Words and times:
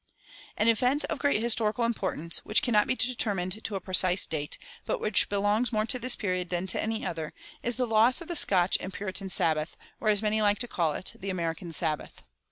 An 0.57 0.67
event 0.67 1.05
of 1.05 1.19
great 1.19 1.43
historical 1.43 1.85
importance, 1.85 2.39
which 2.39 2.63
cannot 2.63 2.87
be 2.87 2.95
determined 2.95 3.63
to 3.63 3.75
a 3.75 3.79
precise 3.79 4.25
date, 4.25 4.57
but 4.83 4.99
which 4.99 5.29
belongs 5.29 5.71
more 5.71 5.85
to 5.85 5.99
this 5.99 6.15
period 6.15 6.49
than 6.49 6.65
to 6.65 6.81
any 6.81 7.05
other, 7.05 7.35
is 7.61 7.75
the 7.75 7.85
loss 7.85 8.19
of 8.19 8.27
the 8.27 8.35
Scotch 8.35 8.79
and 8.81 8.91
Puritan 8.91 9.29
Sabbath, 9.29 9.77
or, 9.99 10.09
as 10.09 10.23
many 10.23 10.41
like 10.41 10.57
to 10.57 10.67
call 10.67 10.93
it, 10.93 11.13
the 11.19 11.29
American 11.29 11.71
Sabbath. 11.71 12.23